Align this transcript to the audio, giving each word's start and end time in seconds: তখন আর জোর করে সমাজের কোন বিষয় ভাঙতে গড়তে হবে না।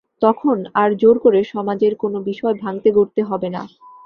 তখন 0.21 0.57
আর 0.75 0.89
জোর 1.01 1.15
করে 1.19 1.39
সমাজের 1.53 1.93
কোন 2.01 2.13
বিষয় 2.29 2.55
ভাঙতে 2.63 2.89
গড়তে 2.97 3.21
হবে 3.23 3.49
না। 3.55 3.61